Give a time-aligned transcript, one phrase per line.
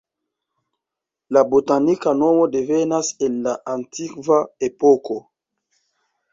[1.37, 4.43] La botanika nomo devenas el la antikva
[4.73, 5.23] epoko.